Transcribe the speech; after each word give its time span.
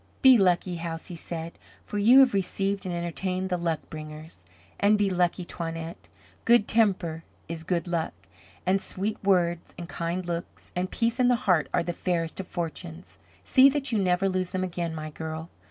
"Be 0.23 0.35
lucky, 0.35 0.77
house," 0.77 1.09
he 1.09 1.15
said, 1.15 1.59
"for 1.83 1.99
you 1.99 2.21
have 2.21 2.33
received 2.33 2.87
and 2.87 2.95
entertained 2.95 3.51
the 3.51 3.55
luck 3.57 3.81
bringers. 3.91 4.47
And 4.79 4.97
be 4.97 5.11
lucky, 5.11 5.45
Toinette. 5.45 6.09
Good 6.43 6.67
temper 6.67 7.23
is 7.47 7.63
good 7.63 7.87
luck, 7.87 8.15
and 8.65 8.81
sweet 8.81 9.23
words 9.23 9.75
and 9.77 9.87
kind 9.87 10.25
looks 10.25 10.71
and 10.75 10.89
peace 10.89 11.19
in 11.19 11.27
the 11.27 11.35
heart 11.45 11.69
are 11.71 11.83
the 11.83 11.93
fairest 11.93 12.39
of 12.39 12.47
fortunes. 12.47 13.19
See 13.43 13.69
that 13.69 13.91
you 13.91 13.99
never 13.99 14.27
lose 14.27 14.49
them 14.49 14.63
again, 14.63 14.95
my 14.95 15.11
girl." 15.11 15.51